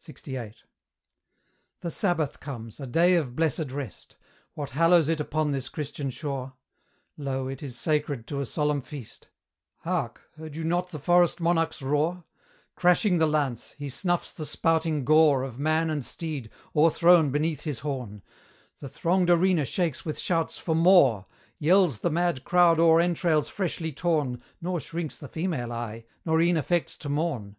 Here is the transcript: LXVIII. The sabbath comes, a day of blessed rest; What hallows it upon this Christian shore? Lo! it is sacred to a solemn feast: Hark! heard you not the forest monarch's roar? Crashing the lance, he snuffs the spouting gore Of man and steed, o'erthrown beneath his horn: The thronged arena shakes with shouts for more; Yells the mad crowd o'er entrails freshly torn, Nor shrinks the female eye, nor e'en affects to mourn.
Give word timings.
LXVIII. 0.00 0.54
The 1.80 1.90
sabbath 1.90 2.40
comes, 2.40 2.80
a 2.80 2.86
day 2.86 3.16
of 3.16 3.36
blessed 3.36 3.70
rest; 3.70 4.16
What 4.54 4.70
hallows 4.70 5.10
it 5.10 5.20
upon 5.20 5.50
this 5.50 5.68
Christian 5.68 6.08
shore? 6.08 6.54
Lo! 7.18 7.46
it 7.46 7.62
is 7.62 7.78
sacred 7.78 8.26
to 8.28 8.40
a 8.40 8.46
solemn 8.46 8.80
feast: 8.80 9.28
Hark! 9.80 10.22
heard 10.36 10.56
you 10.56 10.64
not 10.64 10.88
the 10.88 10.98
forest 10.98 11.38
monarch's 11.38 11.82
roar? 11.82 12.24
Crashing 12.76 13.18
the 13.18 13.26
lance, 13.26 13.72
he 13.72 13.90
snuffs 13.90 14.32
the 14.32 14.46
spouting 14.46 15.04
gore 15.04 15.42
Of 15.42 15.58
man 15.58 15.90
and 15.90 16.02
steed, 16.02 16.48
o'erthrown 16.74 17.30
beneath 17.30 17.64
his 17.64 17.80
horn: 17.80 18.22
The 18.78 18.88
thronged 18.88 19.28
arena 19.28 19.66
shakes 19.66 20.02
with 20.02 20.18
shouts 20.18 20.56
for 20.56 20.74
more; 20.74 21.26
Yells 21.58 21.98
the 22.00 22.08
mad 22.10 22.42
crowd 22.44 22.80
o'er 22.80 23.02
entrails 23.02 23.50
freshly 23.50 23.92
torn, 23.92 24.42
Nor 24.62 24.80
shrinks 24.80 25.18
the 25.18 25.28
female 25.28 25.74
eye, 25.74 26.06
nor 26.24 26.40
e'en 26.40 26.56
affects 26.56 26.96
to 26.96 27.10
mourn. 27.10 27.56